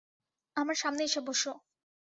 আমার 0.57 0.75
সামনে 0.75 1.01
এসে 1.03 1.21
বসো। 1.27 1.51